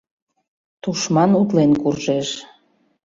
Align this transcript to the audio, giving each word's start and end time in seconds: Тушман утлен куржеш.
Тушман 0.81 1.31
утлен 1.41 1.71
куржеш. 1.81 2.27